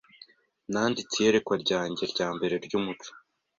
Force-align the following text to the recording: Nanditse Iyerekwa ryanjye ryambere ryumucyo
Nanditse 0.71 1.15
Iyerekwa 1.17 1.55
ryanjye 1.63 2.03
ryambere 2.11 2.55
ryumucyo 2.65 3.11